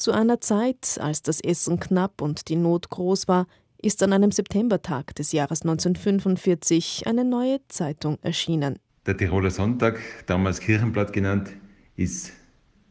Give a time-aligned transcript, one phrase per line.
[0.00, 3.46] Zu einer Zeit, als das Essen knapp und die Not groß war,
[3.82, 8.78] ist an einem Septembertag des Jahres 1945 eine neue Zeitung erschienen.
[9.04, 11.50] Der Tiroler Sonntag, damals Kirchenblatt genannt,
[11.96, 12.32] ist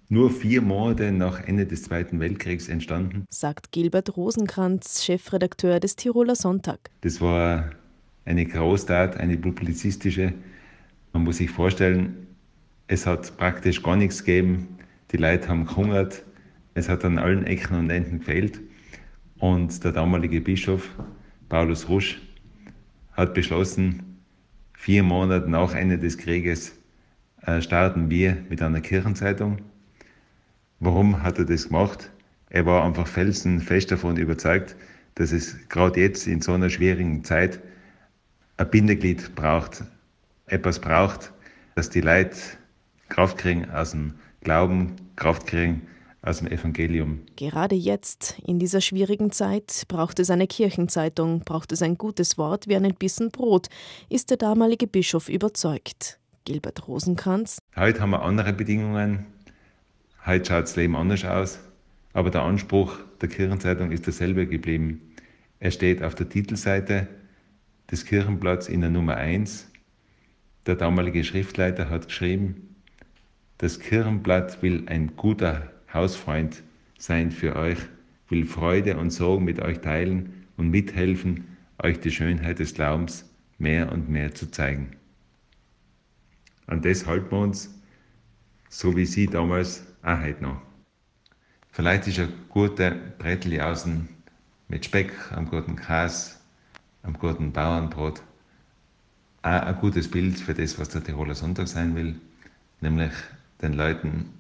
[0.08, 6.36] nur vier Monate nach Ende des Zweiten Weltkriegs entstanden, sagt Gilbert Rosenkranz, Chefredakteur des Tiroler
[6.36, 6.92] Sonntag.
[7.02, 7.72] Das war
[8.26, 10.34] eine Großtat, eine publizistische.
[11.14, 12.28] Man muss sich vorstellen,
[12.86, 14.78] es hat praktisch gar nichts gegeben.
[15.12, 16.22] Die Leute haben gehungert.
[16.80, 18.62] Es hat an allen Ecken und Enden gefehlt.
[19.40, 20.90] Und der damalige Bischof,
[21.50, 22.22] Paulus Rusch,
[23.12, 24.22] hat beschlossen,
[24.72, 26.80] vier Monate nach Ende des Krieges
[27.42, 29.58] äh, starten wir mit einer Kirchenzeitung.
[30.80, 32.12] Warum hat er das gemacht?
[32.50, 34.78] Er war einfach felsenfest davon überzeugt,
[35.16, 37.60] dass es gerade jetzt in so einer schwierigen Zeit
[38.56, 39.84] ein Bindeglied braucht,
[40.46, 41.34] etwas braucht,
[41.76, 42.38] dass die Leute
[43.10, 45.82] Kraft kriegen aus dem Glauben, Kraft kriegen
[46.22, 47.22] aus dem Evangelium.
[47.36, 52.68] Gerade jetzt, in dieser schwierigen Zeit, braucht es eine Kirchenzeitung, braucht es ein gutes Wort
[52.68, 53.68] wie einen Bissen Brot,
[54.10, 56.20] ist der damalige Bischof überzeugt.
[56.46, 57.60] Gilbert Rosenkranz.
[57.76, 59.26] Heute haben wir andere Bedingungen.
[60.26, 61.60] Heute schaut das Leben anders aus.
[62.14, 65.14] Aber der Anspruch der Kirchenzeitung ist derselbe geblieben.
[65.60, 67.08] Er steht auf der Titelseite
[67.92, 69.70] des Kirchenblatts in der Nummer 1.
[70.66, 72.76] Der damalige Schriftleiter hat geschrieben,
[73.58, 76.64] das Kirchenblatt will ein guter Hausfreund
[76.98, 77.78] sein für euch,
[78.30, 83.26] will Freude und Sorgen mit euch teilen und mithelfen, euch die Schönheit des Glaubens
[83.58, 84.92] mehr und mehr zu zeigen.
[86.68, 87.74] An das halten wir uns,
[88.70, 90.62] so wie Sie damals auch heute noch.
[91.72, 94.08] Vielleicht ist ein guter Brettli außen
[94.68, 96.36] mit Speck, am guten Käse,
[97.04, 98.22] am guten Bauernbrot
[99.42, 102.16] auch ein gutes Bild für das, was der Tiroler Sonntag sein will,
[102.82, 103.14] nämlich
[103.62, 104.34] den Leuten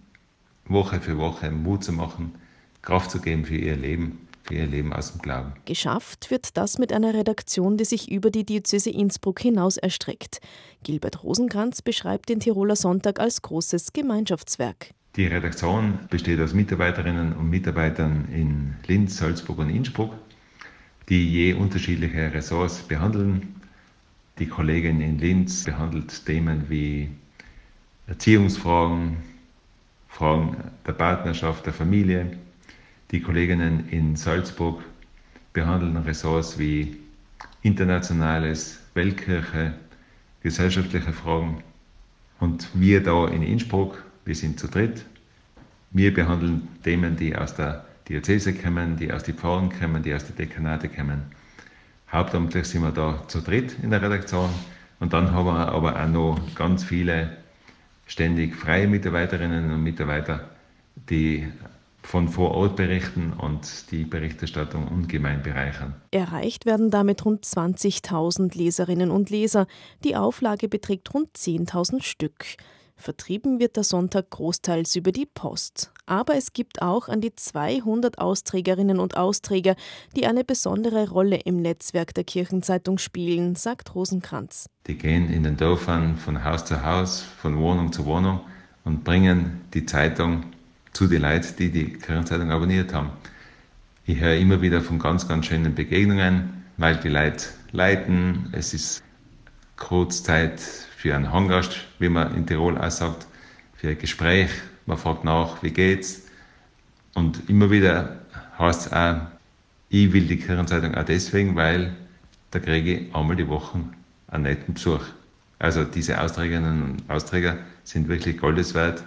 [0.69, 2.35] Woche für Woche Mut zu machen,
[2.81, 5.53] Kraft zu geben für ihr Leben, für ihr Leben aus dem Glauben.
[5.65, 10.39] Geschafft wird das mit einer Redaktion, die sich über die Diözese Innsbruck hinaus erstreckt.
[10.83, 14.91] Gilbert Rosenkranz beschreibt den Tiroler Sonntag als großes Gemeinschaftswerk.
[15.15, 20.13] Die Redaktion besteht aus Mitarbeiterinnen und Mitarbeitern in Linz, Salzburg und Innsbruck,
[21.09, 23.55] die je unterschiedliche Ressorts behandeln.
[24.37, 27.09] Die Kollegin in Linz behandelt Themen wie
[28.07, 29.17] Erziehungsfragen,
[30.09, 32.37] Fragen der Partnerschaft, der Familie.
[33.11, 34.83] Die Kolleginnen in Salzburg
[35.53, 36.97] behandeln Ressorts wie
[37.61, 39.73] Internationales, Weltkirche,
[40.43, 41.63] gesellschaftliche Fragen.
[42.39, 45.05] Und wir da in Innsbruck, wir sind zu dritt.
[45.91, 50.25] Wir behandeln Themen, die aus der Diözese kommen, die aus den Pfarren kommen, die aus
[50.25, 51.23] der Dekanate kommen.
[52.11, 54.49] Hauptamtlich sind wir da zu dritt in der Redaktion.
[54.99, 57.37] Und dann haben wir aber auch noch ganz viele
[58.09, 60.49] ständig freie Mitarbeiterinnen und Mitarbeiter,
[61.09, 61.47] die
[62.01, 65.93] von vor Ort berichten und die Berichterstattung ungemein bereichern.
[66.11, 69.67] Erreicht werden damit rund 20.000 Leserinnen und Leser.
[70.03, 72.57] Die Auflage beträgt rund 10.000 Stück.
[72.99, 75.91] Vertrieben wird der Sonntag großteils über die Post.
[76.05, 79.75] Aber es gibt auch an die 200 Austrägerinnen und Austräger,
[80.17, 84.67] die eine besondere Rolle im Netzwerk der Kirchenzeitung spielen, sagt Rosenkranz.
[84.87, 88.41] Die gehen in den Dörfern von Haus zu Haus, von Wohnung zu Wohnung
[88.83, 90.43] und bringen die Zeitung
[90.91, 93.11] zu den Leuten, die die Kirchenzeitung abonniert haben.
[94.05, 98.49] Ich höre immer wieder von ganz, ganz schönen Begegnungen, weil die Leute leiten.
[98.51, 99.03] Es ist
[99.77, 100.59] Kurzzeit
[100.99, 103.25] für einen Hangast, wie man in Tirol auch sagt,
[103.77, 104.49] für ein Gespräch.
[104.85, 106.23] Man fragt nach, wie geht's?
[107.13, 108.19] Und immer wieder
[108.57, 109.21] heißt es auch,
[109.87, 111.95] ich will die Kirchenzeitung auch deswegen, weil
[112.51, 113.79] da kriege ich einmal die Woche
[114.27, 115.05] einen netten Besuch.
[115.57, 119.01] Also diese Austrägerinnen und Austräger sind wirklich Goldes wert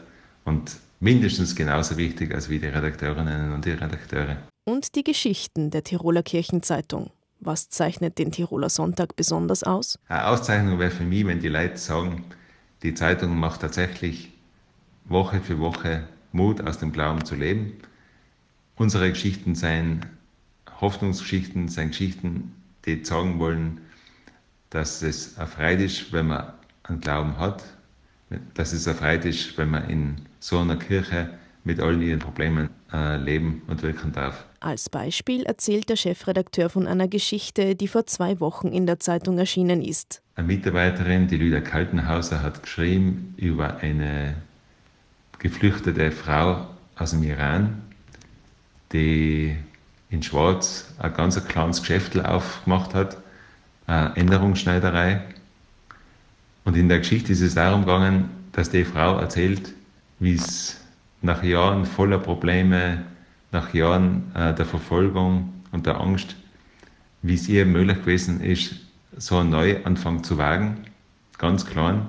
[0.47, 4.39] und mindestens genauso wichtig als wie die Redakteurinnen und die Redakteure.
[4.65, 7.11] Und die Geschichten der Tiroler Kirchenzeitung.
[7.45, 9.99] Was zeichnet den Tiroler Sonntag besonders aus?
[10.07, 12.25] Eine Auszeichnung wäre für mich, wenn die Leute sagen,
[12.85, 14.33] die Zeitung macht tatsächlich
[15.07, 17.73] Woche für Woche Mut, aus dem Glauben zu leben.
[18.77, 20.07] Unsere Geschichten seien
[20.81, 23.81] Hoffnungsgeschichten, seien Geschichten, die sagen wollen,
[24.71, 26.53] dass es erfreut ist, wenn man
[26.85, 27.65] einen Glauben hat,
[28.55, 33.17] dass es erfreut ist, wenn man in so einer Kirche mit all ihren Problemen äh,
[33.17, 34.45] leben und wirken darf.
[34.61, 39.39] Als Beispiel erzählt der Chefredakteur von einer Geschichte, die vor zwei Wochen in der Zeitung
[39.39, 40.23] erschienen ist.
[40.35, 44.35] Eine Mitarbeiterin, die Lydia Kaltenhauser, hat geschrieben über eine
[45.39, 46.67] geflüchtete Frau
[46.97, 47.83] aus dem Iran,
[48.93, 49.57] die
[50.11, 53.17] in Schwarz ein ganz kleines Geschäft aufgemacht hat,
[53.87, 55.23] eine Änderungsschneiderei.
[56.65, 59.73] Und in der Geschichte ist es darum gegangen, dass die Frau erzählt,
[60.21, 60.82] wie es
[61.23, 63.05] nach Jahren voller Probleme,
[63.53, 66.37] nach Jahren äh, der Verfolgung und der Angst,
[67.23, 68.75] wie es ihr möglich gewesen ist,
[69.17, 70.85] so einen Neuanfang zu wagen,
[71.39, 72.07] ganz klein.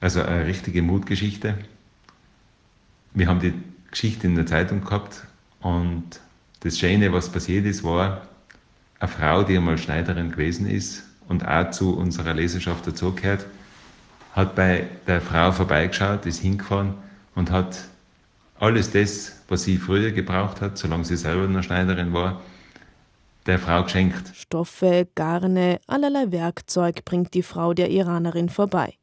[0.00, 1.58] Also eine richtige Mutgeschichte.
[3.12, 3.54] Wir haben die
[3.90, 5.24] Geschichte in der Zeitung gehabt
[5.60, 6.20] und
[6.60, 8.22] das Schöne, was passiert ist, war
[8.98, 13.46] eine Frau, die einmal Schneiderin gewesen ist und auch zu unserer Leserschaft dazugehört,
[14.34, 16.94] hat bei der Frau vorbeigeschaut, ist hingefahren
[17.34, 17.78] und hat
[18.60, 22.42] alles das, was sie früher gebraucht hat, solange sie selber eine Schneiderin war,
[23.46, 24.32] der Frau geschenkt.
[24.34, 28.94] Stoffe, Garne, allerlei Werkzeug bringt die Frau der Iranerin vorbei.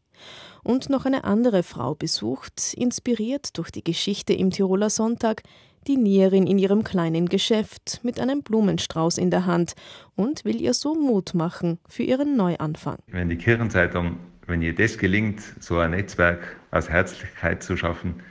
[0.64, 5.42] Und noch eine andere Frau besucht, inspiriert durch die Geschichte im Tiroler Sonntag,
[5.88, 9.74] die Näherin in ihrem kleinen Geschäft mit einem Blumenstrauß in der Hand
[10.16, 12.98] und will ihr so Mut machen für ihren Neuanfang.
[13.08, 18.22] Wenn die Kirchenzeitung, wenn ihr das gelingt, so ein Netzwerk aus Herzlichkeit zu schaffen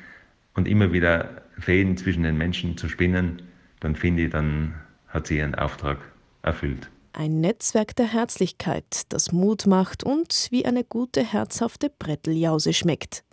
[0.57, 3.43] und immer wieder Fäden zwischen den Menschen zu spinnen,
[3.81, 4.75] dann finde ich, dann
[5.09, 5.99] hat sie ihren Auftrag
[6.43, 6.91] erfüllt.
[7.13, 13.25] Ein Netzwerk der Herzlichkeit, das Mut macht und wie eine gute, herzhafte Bretteljause schmeckt.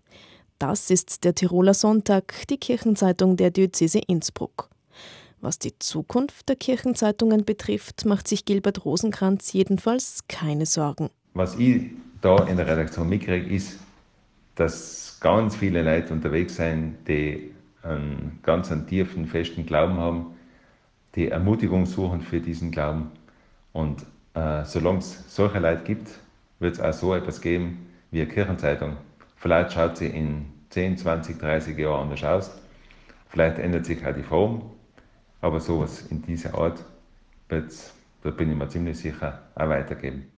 [0.57, 4.69] Das ist der Tiroler Sonntag, die Kirchenzeitung der Diözese Innsbruck.
[5.41, 11.09] Was die Zukunft der Kirchenzeitungen betrifft, macht sich Gilbert Rosenkranz jedenfalls keine Sorgen.
[11.33, 11.91] Was ich
[12.21, 13.77] da in der Redaktion mitkriege, ist,
[14.55, 20.35] dass ganz viele Leute unterwegs sind, die einen ganz einen tiefen, festen Glauben haben,
[21.15, 23.11] die Ermutigung suchen für diesen Glauben.
[23.71, 26.09] Und äh, solange es solche Leute gibt,
[26.59, 28.97] wird es auch so etwas geben wie eine Kirchenzeitung.
[29.35, 32.51] Vielleicht schaut sie in 10, 20, 30 Jahren anders aus.
[33.29, 34.61] Vielleicht ändert sich auch die Form.
[35.41, 36.83] Aber sowas in dieser Art
[37.49, 40.31] wird es, da bin ich mir ziemlich sicher, auch weitergeben.